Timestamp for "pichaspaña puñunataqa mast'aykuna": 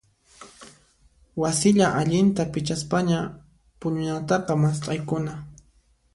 2.53-5.33